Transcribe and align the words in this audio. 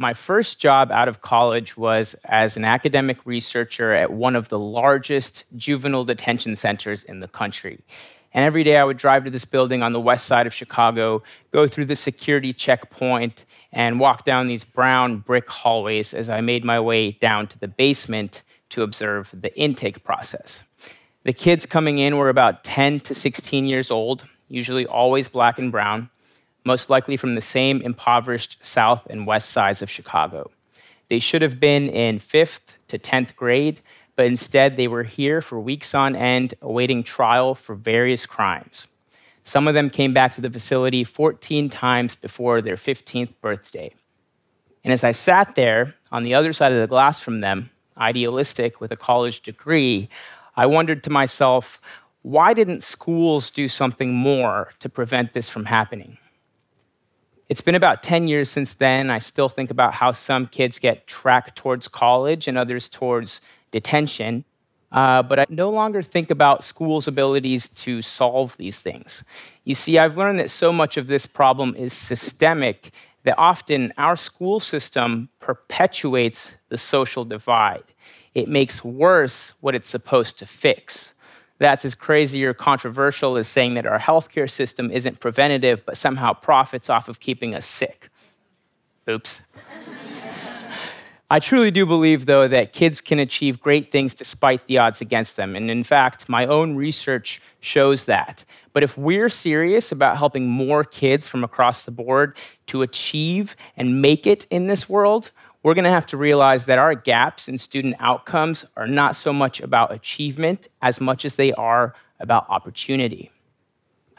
My 0.00 0.14
first 0.14 0.58
job 0.58 0.90
out 0.90 1.08
of 1.08 1.20
college 1.20 1.76
was 1.76 2.16
as 2.24 2.56
an 2.56 2.64
academic 2.64 3.18
researcher 3.26 3.92
at 3.92 4.10
one 4.10 4.34
of 4.34 4.48
the 4.48 4.58
largest 4.58 5.44
juvenile 5.56 6.06
detention 6.06 6.56
centers 6.56 7.02
in 7.02 7.20
the 7.20 7.28
country. 7.28 7.80
And 8.32 8.42
every 8.42 8.64
day 8.64 8.78
I 8.78 8.84
would 8.84 8.96
drive 8.96 9.24
to 9.24 9.30
this 9.30 9.44
building 9.44 9.82
on 9.82 9.92
the 9.92 10.00
west 10.00 10.24
side 10.24 10.46
of 10.46 10.54
Chicago, 10.54 11.22
go 11.50 11.68
through 11.68 11.84
the 11.84 11.96
security 11.96 12.54
checkpoint, 12.54 13.44
and 13.74 14.00
walk 14.00 14.24
down 14.24 14.48
these 14.48 14.64
brown 14.64 15.18
brick 15.18 15.50
hallways 15.50 16.14
as 16.14 16.30
I 16.30 16.40
made 16.40 16.64
my 16.64 16.80
way 16.80 17.10
down 17.10 17.46
to 17.48 17.58
the 17.58 17.68
basement 17.68 18.42
to 18.70 18.82
observe 18.82 19.28
the 19.38 19.54
intake 19.54 20.02
process. 20.02 20.62
The 21.24 21.34
kids 21.34 21.66
coming 21.66 21.98
in 21.98 22.16
were 22.16 22.30
about 22.30 22.64
10 22.64 23.00
to 23.00 23.14
16 23.14 23.66
years 23.66 23.90
old, 23.90 24.24
usually 24.48 24.86
always 24.86 25.28
black 25.28 25.58
and 25.58 25.70
brown, 25.70 26.08
most 26.64 26.90
likely 26.90 27.16
from 27.16 27.34
the 27.34 27.40
same 27.40 27.80
impoverished 27.80 28.58
south 28.60 29.06
and 29.10 29.26
west 29.26 29.50
sides 29.50 29.82
of 29.82 29.90
Chicago. 29.90 30.50
They 31.08 31.18
should 31.18 31.42
have 31.42 31.58
been 31.58 31.88
in 31.88 32.18
fifth 32.18 32.78
to 32.88 32.98
10th 32.98 33.34
grade, 33.34 33.80
but 34.16 34.26
instead 34.26 34.76
they 34.76 34.88
were 34.88 35.02
here 35.02 35.42
for 35.42 35.58
weeks 35.58 35.94
on 35.94 36.14
end 36.14 36.54
awaiting 36.62 37.02
trial 37.02 37.54
for 37.54 37.74
various 37.74 38.26
crimes. 38.26 38.86
Some 39.44 39.66
of 39.66 39.74
them 39.74 39.90
came 39.90 40.12
back 40.12 40.34
to 40.34 40.40
the 40.40 40.50
facility 40.50 41.02
14 41.02 41.70
times 41.70 42.14
before 42.14 42.60
their 42.60 42.76
15th 42.76 43.32
birthday. 43.40 43.92
And 44.84 44.92
as 44.92 45.04
I 45.04 45.12
sat 45.12 45.54
there 45.54 45.94
on 46.12 46.24
the 46.24 46.34
other 46.34 46.52
side 46.52 46.72
of 46.72 46.80
the 46.80 46.86
glass 46.86 47.20
from 47.20 47.40
them, 47.40 47.70
idealistic 47.98 48.80
with 48.80 48.92
a 48.92 48.96
college 48.96 49.40
degree, 49.40 50.08
I 50.56 50.66
wondered 50.66 51.02
to 51.04 51.10
myself, 51.10 51.80
why 52.22 52.54
didn't 52.54 52.82
schools 52.82 53.50
do 53.50 53.68
something 53.68 54.12
more 54.14 54.72
to 54.80 54.88
prevent 54.88 55.32
this 55.32 55.48
from 55.48 55.64
happening? 55.64 56.18
It's 57.50 57.60
been 57.60 57.74
about 57.74 58.04
10 58.04 58.28
years 58.28 58.48
since 58.48 58.74
then. 58.74 59.10
I 59.10 59.18
still 59.18 59.48
think 59.48 59.72
about 59.72 59.92
how 59.92 60.12
some 60.12 60.46
kids 60.46 60.78
get 60.78 61.08
tracked 61.08 61.58
towards 61.58 61.88
college 61.88 62.46
and 62.46 62.56
others 62.56 62.88
towards 62.88 63.40
detention. 63.72 64.44
Uh, 64.92 65.24
but 65.24 65.40
I 65.40 65.46
no 65.48 65.68
longer 65.68 66.00
think 66.00 66.30
about 66.30 66.62
schools' 66.62 67.08
abilities 67.08 67.68
to 67.70 68.02
solve 68.02 68.56
these 68.56 68.78
things. 68.78 69.24
You 69.64 69.74
see, 69.74 69.98
I've 69.98 70.16
learned 70.16 70.38
that 70.38 70.48
so 70.48 70.72
much 70.72 70.96
of 70.96 71.08
this 71.08 71.26
problem 71.26 71.74
is 71.74 71.92
systemic 71.92 72.92
that 73.24 73.34
often 73.36 73.92
our 73.98 74.14
school 74.14 74.60
system 74.60 75.28
perpetuates 75.40 76.54
the 76.68 76.78
social 76.78 77.24
divide. 77.24 77.82
It 78.32 78.48
makes 78.48 78.84
worse 78.84 79.54
what 79.58 79.74
it's 79.74 79.88
supposed 79.88 80.38
to 80.38 80.46
fix. 80.46 81.14
That's 81.60 81.84
as 81.84 81.94
crazy 81.94 82.44
or 82.44 82.54
controversial 82.54 83.36
as 83.36 83.46
saying 83.46 83.74
that 83.74 83.86
our 83.86 83.98
healthcare 83.98 84.50
system 84.50 84.90
isn't 84.90 85.20
preventative 85.20 85.84
but 85.84 85.96
somehow 85.96 86.32
profits 86.32 86.88
off 86.88 87.08
of 87.08 87.20
keeping 87.20 87.54
us 87.54 87.66
sick. 87.66 88.08
Oops. 89.08 89.42
I 91.32 91.38
truly 91.38 91.70
do 91.70 91.86
believe, 91.86 92.26
though, 92.26 92.48
that 92.48 92.72
kids 92.72 93.00
can 93.00 93.20
achieve 93.20 93.60
great 93.60 93.92
things 93.92 94.16
despite 94.16 94.66
the 94.66 94.78
odds 94.78 95.00
against 95.00 95.36
them. 95.36 95.54
And 95.54 95.70
in 95.70 95.84
fact, 95.84 96.28
my 96.28 96.44
own 96.46 96.74
research 96.74 97.40
shows 97.60 98.06
that. 98.06 98.44
But 98.72 98.82
if 98.82 98.98
we're 98.98 99.28
serious 99.28 99.92
about 99.92 100.16
helping 100.16 100.48
more 100.48 100.82
kids 100.82 101.28
from 101.28 101.44
across 101.44 101.84
the 101.84 101.92
board 101.92 102.36
to 102.66 102.82
achieve 102.82 103.54
and 103.76 104.02
make 104.02 104.26
it 104.26 104.44
in 104.50 104.66
this 104.66 104.88
world, 104.88 105.30
we're 105.62 105.74
going 105.74 105.84
to 105.84 105.90
have 105.90 106.06
to 106.06 106.16
realize 106.16 106.66
that 106.66 106.78
our 106.78 106.94
gaps 106.94 107.48
in 107.48 107.58
student 107.58 107.96
outcomes 107.98 108.64
are 108.76 108.86
not 108.86 109.14
so 109.14 109.32
much 109.32 109.60
about 109.60 109.92
achievement 109.92 110.68
as 110.80 111.00
much 111.00 111.24
as 111.24 111.34
they 111.34 111.52
are 111.52 111.94
about 112.18 112.48
opportunity. 112.48 113.30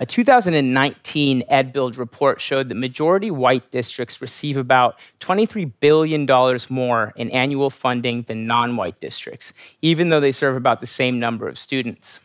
A 0.01 0.05
2019 0.05 1.43
EdBuild 1.51 1.97
report 1.99 2.41
showed 2.41 2.69
that 2.69 2.75
majority 2.75 3.29
white 3.29 3.69
districts 3.69 4.19
receive 4.19 4.57
about 4.57 4.95
$23 5.19 5.71
billion 5.79 6.27
more 6.69 7.13
in 7.15 7.29
annual 7.29 7.69
funding 7.69 8.23
than 8.23 8.47
non 8.47 8.75
white 8.77 8.99
districts, 8.99 9.53
even 9.83 10.09
though 10.09 10.19
they 10.19 10.31
serve 10.31 10.55
about 10.55 10.81
the 10.81 10.87
same 10.87 11.19
number 11.19 11.47
of 11.47 11.55
students. 11.55 12.19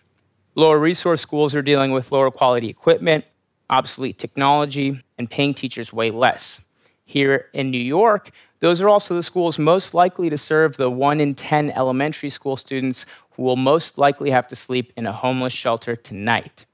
Lower 0.54 0.78
resource 0.78 1.20
schools 1.20 1.54
are 1.54 1.60
dealing 1.60 1.92
with 1.92 2.12
lower 2.12 2.30
quality 2.30 2.68
equipment, 2.68 3.26
obsolete 3.68 4.18
technology, 4.18 5.02
and 5.18 5.30
paying 5.30 5.52
teachers 5.52 5.92
way 5.92 6.10
less. 6.10 6.62
Here 7.04 7.50
in 7.52 7.70
New 7.70 7.76
York, 7.76 8.30
those 8.60 8.80
are 8.80 8.88
also 8.88 9.14
the 9.14 9.22
schools 9.22 9.58
most 9.58 9.94
likely 9.94 10.30
to 10.30 10.38
serve 10.38 10.76
the 10.76 10.90
1 10.90 11.20
in 11.20 11.34
10 11.34 11.70
elementary 11.72 12.30
school 12.30 12.56
students 12.56 13.06
who 13.32 13.42
will 13.42 13.56
most 13.56 13.98
likely 13.98 14.30
have 14.30 14.48
to 14.48 14.56
sleep 14.56 14.92
in 14.96 15.06
a 15.06 15.12
homeless 15.12 15.52
shelter 15.52 15.94
tonight 15.96 16.66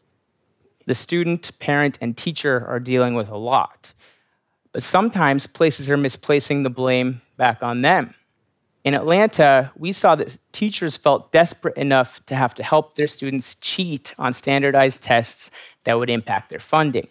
the 0.86 0.94
student, 0.94 1.58
parent, 1.58 1.98
and 2.00 2.16
teacher 2.16 2.66
are 2.66 2.80
dealing 2.80 3.14
with 3.14 3.28
a 3.28 3.36
lot. 3.36 3.92
But 4.72 4.82
sometimes 4.82 5.46
places 5.46 5.90
are 5.90 5.96
misplacing 5.96 6.62
the 6.62 6.70
blame 6.70 7.22
back 7.36 7.62
on 7.62 7.82
them. 7.82 8.14
In 8.84 8.94
Atlanta, 8.94 9.70
we 9.76 9.92
saw 9.92 10.16
that 10.16 10.36
teachers 10.50 10.96
felt 10.96 11.30
desperate 11.30 11.76
enough 11.76 12.24
to 12.26 12.34
have 12.34 12.54
to 12.56 12.64
help 12.64 12.96
their 12.96 13.06
students 13.06 13.54
cheat 13.60 14.12
on 14.18 14.32
standardized 14.32 15.02
tests 15.02 15.50
that 15.84 15.98
would 15.98 16.10
impact 16.10 16.50
their 16.50 16.58
funding. 16.58 17.06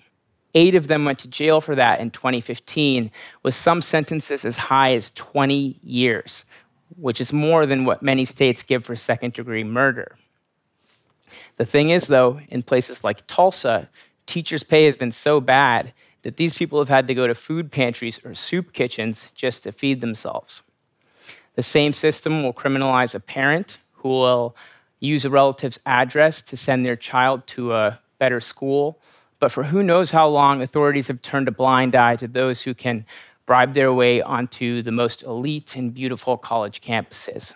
Eight 0.53 0.75
of 0.75 0.88
them 0.88 1.06
went 1.06 1.19
to 1.19 1.28
jail 1.28 1.62
for 1.62 1.75
that 1.75 2.00
in 2.00 2.12
2015, 2.12 3.12
with 3.44 3.53
some 3.53 3.81
sentences 3.81 4.45
as 4.45 4.57
high 4.57 4.94
as 4.94 5.12
20 5.12 5.79
years, 5.84 6.45
which 6.97 7.22
is 7.22 7.31
more 7.31 7.66
than 7.66 7.85
what 7.85 8.03
many 8.03 8.25
states 8.25 8.63
give 8.63 8.85
for 8.85 8.95
second 8.95 9.34
degree 9.34 9.63
murder. 9.63 10.16
The 11.57 11.66
thing 11.66 11.90
is, 11.90 12.07
though, 12.07 12.40
in 12.50 12.63
places 12.63 13.03
like 13.03 13.25
Tulsa, 13.28 13.90
teachers' 14.25 14.63
pay 14.63 14.85
has 14.85 14.97
been 14.97 15.11
so 15.11 15.40
bad 15.40 15.94
that 16.23 16.38
these 16.38 16.57
people 16.57 16.79
have 16.79 16.90
had 16.90 17.07
to 17.07 17.13
go 17.13 17.28
to 17.28 17.35
food 17.35 17.72
pantries 17.72 18.23
or 18.25 18.34
soup 18.34 18.73
kitchens 18.73 19.31
just 19.35 19.63
to 19.63 19.72
feed 19.72 20.01
themselves. 20.01 20.61
The 21.56 21.63
same 21.63 21.94
system 21.94 22.44
will 22.44 22.53
criminalize 22.53 23.16
a 23.16 23.19
parent 23.19 23.78
who 23.94 24.09
will 24.09 24.56
use 25.00 25.25
a 25.25 25.29
relative's 25.29 25.79
address 25.85 26.41
to 26.44 26.57
send 26.57 26.85
their 26.85 26.95
child 26.95 27.45
to 27.47 27.73
a 27.73 28.00
better 28.19 28.40
school. 28.40 29.00
But 29.41 29.52
for 29.52 29.63
who 29.63 29.81
knows 29.81 30.12
how 30.12 30.28
long, 30.28 30.62
authorities 30.62 31.07
have 31.07 31.19
turned 31.24 31.47
a 31.47 31.52
blind 31.52 31.96
eye 31.96 32.16
to 32.18 32.28
those 32.28 32.62
who 32.62 32.75
can 32.75 33.07
bribe 33.47 33.74
their 33.74 33.91
way 33.91 34.22
onto 34.22 34.84
the 34.84 34.91
most 34.91 35.24
elite 35.24 35.75
and 35.75 35.91
beautiful 35.91 36.38
college 36.38 36.79
campuses. 36.79 37.56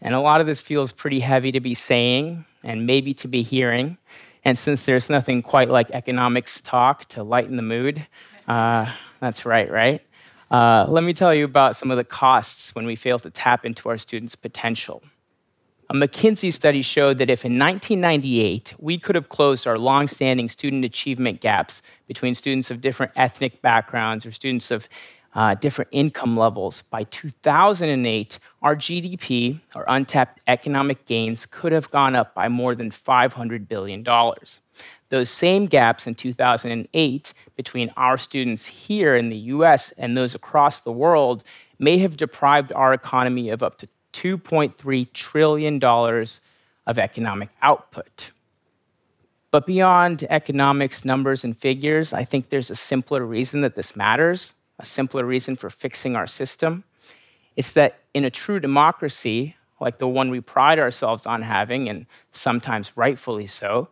And 0.00 0.14
a 0.14 0.20
lot 0.20 0.40
of 0.40 0.46
this 0.46 0.62
feels 0.62 0.92
pretty 0.92 1.20
heavy 1.20 1.52
to 1.52 1.60
be 1.60 1.74
saying 1.74 2.46
and 2.64 2.86
maybe 2.86 3.12
to 3.14 3.28
be 3.28 3.42
hearing. 3.42 3.98
And 4.42 4.56
since 4.56 4.86
there's 4.86 5.10
nothing 5.10 5.42
quite 5.42 5.68
like 5.68 5.90
economics 5.90 6.62
talk 6.62 7.06
to 7.10 7.22
lighten 7.22 7.56
the 7.56 7.62
mood, 7.62 8.06
uh, 8.48 8.90
that's 9.20 9.44
right, 9.44 9.70
right? 9.70 10.00
Uh, 10.50 10.86
let 10.88 11.04
me 11.04 11.12
tell 11.12 11.34
you 11.34 11.44
about 11.44 11.76
some 11.76 11.90
of 11.90 11.98
the 11.98 12.04
costs 12.04 12.74
when 12.74 12.86
we 12.86 12.96
fail 12.96 13.18
to 13.18 13.30
tap 13.30 13.66
into 13.66 13.90
our 13.90 13.98
students' 13.98 14.36
potential. 14.36 15.02
A 15.90 15.92
McKinsey 15.92 16.52
study 16.52 16.82
showed 16.82 17.18
that 17.18 17.28
if 17.28 17.44
in 17.44 17.58
1998 17.58 18.74
we 18.78 18.96
could 18.96 19.16
have 19.16 19.28
closed 19.28 19.66
our 19.66 19.76
longstanding 19.76 20.48
student 20.48 20.84
achievement 20.84 21.40
gaps 21.40 21.82
between 22.06 22.36
students 22.36 22.70
of 22.70 22.80
different 22.80 23.10
ethnic 23.16 23.60
backgrounds 23.60 24.24
or 24.24 24.30
students 24.30 24.70
of 24.70 24.88
uh, 25.34 25.56
different 25.56 25.88
income 25.90 26.36
levels. 26.36 26.82
By 26.90 27.02
2008, 27.04 28.38
our 28.62 28.76
GDP, 28.76 29.58
our 29.74 29.84
untapped 29.88 30.40
economic 30.46 31.06
gains, 31.06 31.44
could 31.46 31.72
have 31.72 31.90
gone 31.90 32.14
up 32.14 32.36
by 32.36 32.48
more 32.48 32.76
than 32.76 32.92
$500 32.92 33.66
billion. 33.66 34.06
Those 35.08 35.28
same 35.28 35.66
gaps 35.66 36.06
in 36.06 36.14
2008 36.14 37.34
between 37.56 37.92
our 37.96 38.16
students 38.16 38.64
here 38.64 39.16
in 39.16 39.28
the 39.28 39.36
US 39.36 39.92
and 39.98 40.16
those 40.16 40.36
across 40.36 40.82
the 40.82 40.92
world 40.92 41.42
may 41.80 41.98
have 41.98 42.16
deprived 42.16 42.72
our 42.74 42.92
economy 42.92 43.48
of 43.48 43.64
up 43.64 43.78
to 43.78 43.88
$2.3 44.12 45.12
trillion 45.12 45.82
of 46.86 46.98
economic 46.98 47.48
output. 47.62 48.32
But 49.50 49.66
beyond 49.66 50.26
economics, 50.30 51.04
numbers, 51.04 51.44
and 51.44 51.56
figures, 51.56 52.12
I 52.12 52.24
think 52.24 52.50
there's 52.50 52.70
a 52.70 52.76
simpler 52.76 53.24
reason 53.24 53.62
that 53.62 53.74
this 53.74 53.96
matters 53.96 54.54
a 54.80 54.84
simpler 54.84 55.24
reason 55.24 55.56
for 55.56 55.70
fixing 55.70 56.16
our 56.16 56.26
system. 56.26 56.84
It's 57.54 57.72
that 57.72 57.98
in 58.14 58.24
a 58.24 58.30
true 58.30 58.58
democracy, 58.58 59.56
like 59.78 59.98
the 59.98 60.08
one 60.08 60.30
we 60.30 60.40
pride 60.40 60.78
ourselves 60.78 61.26
on 61.26 61.42
having, 61.42 61.88
and 61.88 62.06
sometimes 62.32 62.96
rightfully 62.96 63.46
so, 63.46 63.88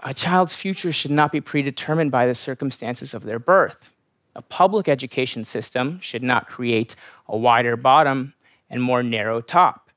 a 0.00 0.12
child's 0.12 0.54
future 0.54 0.92
should 0.92 1.10
not 1.10 1.32
be 1.32 1.40
predetermined 1.40 2.10
by 2.10 2.26
the 2.26 2.34
circumstances 2.34 3.14
of 3.14 3.22
their 3.22 3.38
birth. 3.38 3.90
A 4.34 4.42
public 4.42 4.88
education 4.88 5.44
system 5.44 6.00
should 6.00 6.22
not 6.22 6.48
create 6.48 6.96
a 7.28 7.36
wider 7.36 7.76
bottom 7.76 8.34
and 8.70 8.82
more 8.82 9.02
narrow 9.02 9.40
top. 9.40 9.90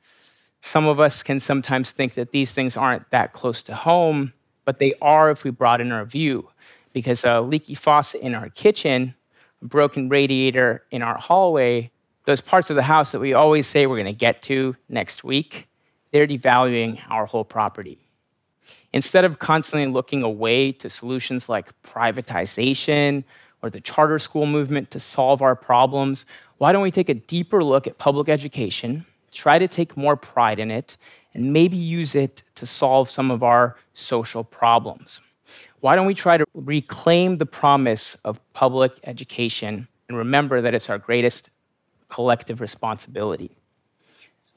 Some 0.62 0.88
of 0.88 1.00
us 1.00 1.24
can 1.24 1.40
sometimes 1.40 1.92
think 1.92 2.16
that 2.16 2.32
these 2.32 2.52
things 2.52 2.76
aren't 2.76 3.10
that 3.12 3.34
close 3.34 3.64
to 3.64 3.76
home, 3.76 4.34
but 4.66 4.80
they 4.80 4.94
are 5.02 5.32
if 5.32 5.44
we 5.44 5.52
broaden 5.52 5.92
our 5.92 6.06
view. 6.06 6.50
Because 6.92 7.24
a 7.24 7.42
leaky 7.42 7.76
faucet 7.76 8.22
in 8.22 8.36
our 8.36 8.50
kitchen 8.50 9.16
a 9.62 9.66
broken 9.66 10.10
radiator 10.10 10.84
in 10.92 11.02
our 11.02 11.18
hallway, 11.18 11.92
those 12.26 12.42
parts 12.42 12.70
of 12.70 12.76
the 12.76 12.84
house 12.84 13.12
that 13.12 13.20
we 13.20 13.34
always 13.34 13.68
say 13.68 13.86
we're 13.86 13.96
going 13.96 14.06
to 14.06 14.14
get 14.14 14.42
to 14.44 14.76
next 14.88 15.24
week, 15.24 15.68
they're 16.12 16.28
devaluing 16.28 17.00
our 17.10 17.26
whole 17.26 17.44
property. 17.44 18.00
Instead 18.94 19.26
of 19.26 19.40
constantly 19.40 19.92
looking 19.92 20.24
away 20.24 20.72
to 20.72 20.90
solutions 20.90 21.50
like 21.50 21.70
privatization 21.84 23.24
or 23.62 23.70
the 23.70 23.82
charter 23.82 24.20
school 24.20 24.46
movement 24.46 24.92
to 24.92 25.00
solve 25.00 25.42
our 25.42 25.56
problems, 25.56 26.26
why 26.58 26.72
don't 26.72 26.82
we 26.82 26.92
take 26.92 27.10
a 27.10 27.14
deeper 27.14 27.64
look 27.64 27.88
at 27.88 27.98
public 27.98 28.30
education, 28.30 29.06
try 29.32 29.60
to 29.60 29.68
take 29.68 29.96
more 29.96 30.16
pride 30.16 30.60
in 30.60 30.72
it, 30.72 30.98
and 31.34 31.54
maybe 31.54 31.78
use 31.78 32.16
it 32.16 32.44
to 32.56 32.66
solve 32.66 33.10
some 33.10 33.32
of 33.32 33.44
our 33.44 33.76
social 33.94 34.44
problems? 34.44 35.20
Why 35.80 35.96
don't 35.96 36.06
we 36.06 36.14
try 36.14 36.38
to 36.38 36.46
reclaim 36.54 37.38
the 37.38 37.46
promise 37.46 38.16
of 38.26 38.40
public 38.54 38.92
education 39.04 39.88
and 40.08 40.18
remember 40.18 40.62
that 40.62 40.74
it's 40.74 40.90
our 40.90 40.98
greatest 40.98 41.50
collective 42.10 42.60
responsibility? 42.62 43.52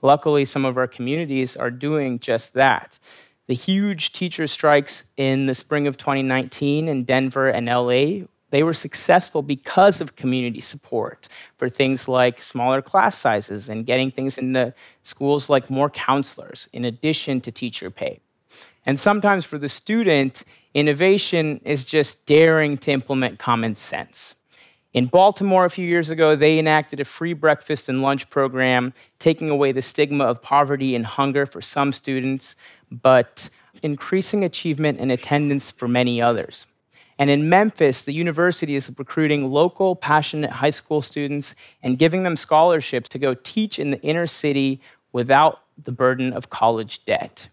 Luckily, 0.03 0.45
some 0.45 0.65
of 0.65 0.77
our 0.77 0.89
communities 0.89 1.57
are 1.57 1.71
doing 1.71 2.19
just 2.19 2.55
that. 2.55 2.99
The 3.47 3.55
huge 3.55 4.13
teacher 4.13 4.47
strikes 4.47 5.05
in 5.17 5.47
the 5.47 5.55
spring 5.55 5.87
of 5.87 5.97
2019 5.97 6.89
in 6.89 7.05
Denver 7.05 7.49
and 7.49 7.67
LA, 7.67 8.27
they 8.53 8.63
were 8.63 8.75
successful 8.75 9.41
because 9.41 10.03
of 10.03 10.15
community 10.15 10.61
support 10.61 11.27
for 11.57 11.71
things 11.71 12.07
like 12.07 12.43
smaller 12.43 12.83
class 12.83 13.17
sizes 13.17 13.71
and 13.71 13.87
getting 13.87 14.11
things 14.11 14.37
into 14.37 14.75
schools 15.05 15.49
like 15.49 15.71
more 15.71 15.89
counselors 15.89 16.69
in 16.75 16.85
addition 16.85 17.41
to 17.41 17.51
teacher 17.51 17.91
pay. 17.91 18.21
And 18.85 19.01
sometimes 19.01 19.47
for 19.47 19.57
the 19.57 19.71
student, 19.71 20.45
innovation 20.75 21.63
is 21.65 21.83
just 21.83 22.27
daring 22.27 22.77
to 22.79 22.93
implement 22.93 23.39
common 23.39 23.75
sense. 23.75 24.35
In 24.93 25.07
Baltimore, 25.07 25.65
a 25.65 25.71
few 25.71 25.87
years 25.87 26.11
ago, 26.11 26.37
they 26.37 26.59
enacted 26.59 27.01
a 27.01 27.07
free 27.07 27.33
breakfast 27.33 27.89
and 27.89 28.03
lunch 28.03 28.29
program, 28.29 28.93
taking 29.19 29.49
away 29.49 29.73
the 29.73 29.81
stigma 29.81 30.25
of 30.25 30.43
poverty 30.43 30.95
and 30.95 31.07
hunger 31.07 31.47
for 31.47 31.63
some 31.63 31.91
students, 31.91 32.55
but 32.91 33.49
increasing 33.83 34.45
achievement 34.45 35.01
and 35.01 35.11
attendance 35.11 35.71
for 35.71 35.89
many 35.89 36.21
others. 36.21 36.67
And 37.19 37.31
in 37.31 37.49
Memphis, 37.49 38.03
the 38.03 38.13
university 38.13 38.75
is 38.75 38.91
recruiting 38.97 39.51
local, 39.51 39.95
passionate 39.95 40.51
high 40.51 40.71
school 40.71 41.03
students 41.03 41.55
and 41.83 41.99
giving 41.99 42.23
them 42.23 42.37
scholarships 42.37 43.09
to 43.11 43.19
go 43.19 43.35
teach 43.35 43.79
in 43.79 43.91
the 43.91 44.01
inner 44.03 44.27
city 44.27 44.81
without 45.13 45.61
the 45.83 45.93
burden 45.93 46.33
of 46.33 46.51
college 46.51 47.05
debt. 47.05 47.49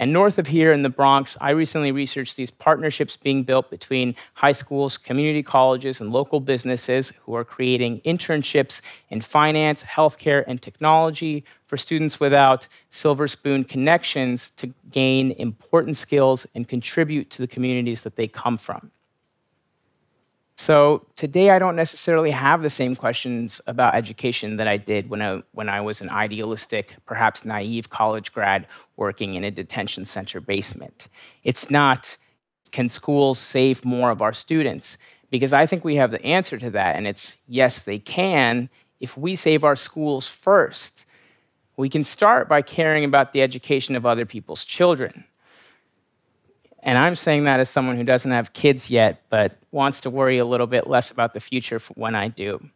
And 0.00 0.12
north 0.12 0.38
of 0.38 0.46
here 0.46 0.70
in 0.70 0.82
the 0.82 0.88
Bronx, 0.88 1.36
I 1.40 1.50
recently 1.50 1.90
researched 1.90 2.36
these 2.36 2.52
partnerships 2.52 3.16
being 3.16 3.42
built 3.42 3.68
between 3.68 4.14
high 4.34 4.52
schools, 4.52 4.96
community 4.96 5.42
colleges, 5.42 6.00
and 6.00 6.12
local 6.12 6.38
businesses 6.38 7.12
who 7.22 7.34
are 7.34 7.44
creating 7.44 8.00
internships 8.02 8.80
in 9.10 9.20
finance, 9.20 9.82
healthcare, 9.82 10.44
and 10.46 10.62
technology 10.62 11.44
for 11.66 11.76
students 11.76 12.20
without 12.20 12.68
silver 12.90 13.26
spoon 13.26 13.64
connections 13.64 14.50
to 14.52 14.72
gain 14.92 15.32
important 15.32 15.96
skills 15.96 16.46
and 16.54 16.68
contribute 16.68 17.28
to 17.30 17.42
the 17.42 17.48
communities 17.48 18.02
that 18.02 18.14
they 18.14 18.28
come 18.28 18.56
from. 18.56 18.92
So 20.58 21.06
today 21.14 21.50
I 21.50 21.60
don't 21.60 21.76
necessarily 21.76 22.32
have 22.32 22.62
the 22.62 22.68
same 22.68 22.96
questions 22.96 23.60
about 23.68 23.94
education 23.94 24.56
that 24.56 24.66
I 24.66 24.76
did 24.76 25.08
when 25.08 25.22
I, 25.22 25.40
when 25.52 25.68
I 25.68 25.80
was 25.80 26.00
an 26.00 26.10
idealistic, 26.10 26.96
perhaps 27.06 27.44
naive 27.44 27.90
college 27.90 28.32
grad 28.32 28.66
working 28.96 29.36
in 29.36 29.44
a 29.44 29.52
detention 29.52 30.04
center 30.04 30.40
basement. 30.40 31.06
It's 31.44 31.70
not, 31.70 32.16
can 32.72 32.88
schools 32.88 33.38
save 33.38 33.84
more 33.84 34.10
of 34.10 34.20
our 34.20 34.32
students? 34.32 34.98
Because 35.30 35.52
I 35.52 35.64
think 35.64 35.84
we 35.84 35.94
have 35.94 36.10
the 36.10 36.24
answer 36.26 36.58
to 36.58 36.70
that, 36.70 36.96
and 36.96 37.06
it's 37.06 37.36
yes, 37.46 37.82
they 37.82 38.00
can 38.00 38.68
if 38.98 39.16
we 39.16 39.36
save 39.36 39.62
our 39.62 39.76
schools 39.76 40.28
first. 40.28 41.06
We 41.76 41.88
can 41.88 42.02
start 42.02 42.48
by 42.48 42.62
caring 42.62 43.04
about 43.04 43.32
the 43.32 43.42
education 43.42 43.94
of 43.94 44.04
other 44.04 44.26
people's 44.26 44.64
children. 44.64 45.24
And 46.82 46.96
I'm 46.96 47.16
saying 47.16 47.44
that 47.44 47.60
as 47.60 47.68
someone 47.68 47.96
who 47.96 48.04
doesn't 48.04 48.30
have 48.30 48.52
kids 48.52 48.90
yet, 48.90 49.22
but 49.30 49.58
wants 49.72 50.00
to 50.02 50.10
worry 50.10 50.38
a 50.38 50.44
little 50.44 50.66
bit 50.66 50.86
less 50.86 51.10
about 51.10 51.34
the 51.34 51.40
future 51.40 51.80
when 51.94 52.14
I 52.14 52.28
do. 52.28 52.70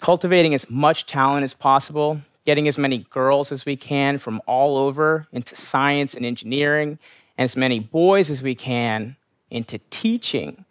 Cultivating 0.00 0.54
as 0.54 0.70
much 0.70 1.06
talent 1.06 1.44
as 1.44 1.52
possible, 1.52 2.20
getting 2.46 2.68
as 2.68 2.78
many 2.78 2.98
girls 3.10 3.52
as 3.52 3.66
we 3.66 3.76
can 3.76 4.18
from 4.18 4.40
all 4.46 4.76
over 4.78 5.26
into 5.32 5.56
science 5.56 6.14
and 6.14 6.24
engineering, 6.24 6.98
and 7.36 7.44
as 7.44 7.56
many 7.56 7.80
boys 7.80 8.30
as 8.30 8.42
we 8.42 8.54
can 8.54 9.16
into 9.50 9.78
teaching. 9.90 10.64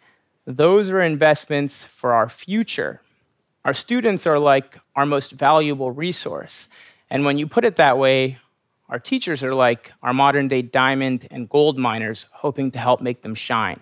Those 0.46 0.90
are 0.90 1.00
investments 1.00 1.84
for 1.84 2.12
our 2.12 2.28
future. 2.28 3.02
Our 3.64 3.74
students 3.74 4.26
are 4.26 4.38
like 4.38 4.78
our 4.96 5.04
most 5.04 5.32
valuable 5.32 5.92
resource. 5.92 6.68
And 7.10 7.24
when 7.24 7.38
you 7.38 7.46
put 7.46 7.64
it 7.64 7.76
that 7.76 7.98
way, 7.98 8.38
our 8.90 8.98
teachers 8.98 9.42
are 9.42 9.54
like 9.54 9.92
our 10.02 10.12
modern 10.12 10.48
day 10.48 10.62
diamond 10.62 11.26
and 11.30 11.48
gold 11.48 11.78
miners, 11.78 12.26
hoping 12.32 12.70
to 12.72 12.78
help 12.78 13.00
make 13.00 13.22
them 13.22 13.34
shine. 13.34 13.80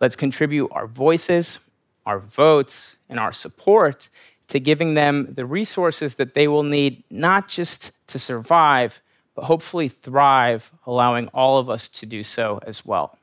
Let's 0.00 0.16
contribute 0.16 0.70
our 0.72 0.86
voices, 0.86 1.60
our 2.06 2.18
votes, 2.18 2.96
and 3.08 3.20
our 3.20 3.30
support 3.30 4.08
to 4.48 4.58
giving 4.58 4.94
them 4.94 5.34
the 5.34 5.46
resources 5.46 6.16
that 6.16 6.34
they 6.34 6.48
will 6.48 6.62
need 6.62 7.04
not 7.10 7.48
just 7.48 7.92
to 8.08 8.18
survive, 8.18 9.00
but 9.34 9.44
hopefully 9.44 9.88
thrive, 9.88 10.72
allowing 10.86 11.28
all 11.28 11.58
of 11.58 11.70
us 11.70 11.88
to 11.90 12.06
do 12.06 12.22
so 12.22 12.58
as 12.66 12.84
well. 12.84 13.16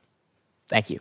Thank 0.68 0.90
you. 0.90 1.00